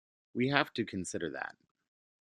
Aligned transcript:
We 0.33 0.47
have 0.47 0.73
to 0.73 0.83
consider 0.83 1.29
that. 1.29 1.55